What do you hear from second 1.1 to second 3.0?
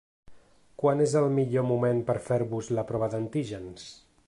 el millor moment per a fer-vos la